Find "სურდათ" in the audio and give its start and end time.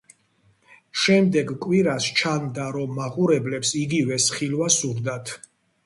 4.81-5.41